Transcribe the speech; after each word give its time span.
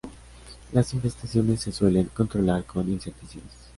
Las 0.73 0.95
infestaciones 0.95 1.61
se 1.61 1.71
suelen 1.71 2.05
controlar 2.11 2.63
con 2.65 2.89
insecticidas. 2.91 3.69